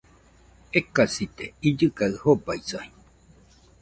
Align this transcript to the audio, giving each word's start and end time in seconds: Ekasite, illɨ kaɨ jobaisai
Ekasite, 0.79 1.45
illɨ 1.67 1.87
kaɨ 1.97 2.09
jobaisai 2.21 2.89